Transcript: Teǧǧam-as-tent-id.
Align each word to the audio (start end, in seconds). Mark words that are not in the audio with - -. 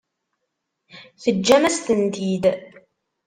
Teǧǧam-as-tent-id. 1.21 2.43